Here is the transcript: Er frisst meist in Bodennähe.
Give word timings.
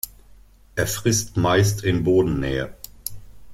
Er 0.73 0.87
frisst 0.87 1.37
meist 1.37 1.83
in 1.83 2.03
Bodennähe. 2.03 2.73